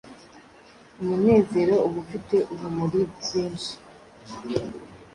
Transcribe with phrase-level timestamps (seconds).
[1.01, 3.73] Umunezero, uba ufite urumuri rwinshi,